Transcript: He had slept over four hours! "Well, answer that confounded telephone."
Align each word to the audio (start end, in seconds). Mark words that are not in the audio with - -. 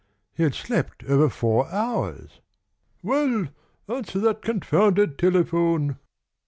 He 0.33 0.41
had 0.41 0.55
slept 0.55 1.03
over 1.03 1.29
four 1.29 1.69
hours! 1.71 2.39
"Well, 3.03 3.49
answer 3.87 4.17
that 4.17 4.41
confounded 4.41 5.19
telephone." 5.19 5.99